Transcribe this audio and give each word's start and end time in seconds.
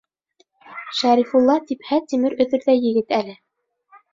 Шәрифулла 0.99 1.57
типһә 1.73 1.99
тимер 2.09 2.37
өҙөрҙәй 2.47 2.83
егет 2.89 3.17
әле! 3.21 3.37